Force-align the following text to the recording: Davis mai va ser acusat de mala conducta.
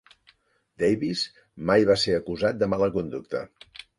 Davis 0.83 1.21
mai 1.71 1.85
va 1.91 1.97
ser 2.05 2.17
acusat 2.21 2.59
de 2.65 2.73
mala 2.75 2.91
conducta. 2.99 3.45